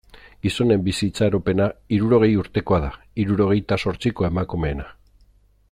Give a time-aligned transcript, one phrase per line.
[0.45, 1.67] Gizonen bizi itxaropena
[1.97, 2.91] hirurogei urtekoa da,
[3.25, 4.91] hirurogeita zortzikoa emakumeena.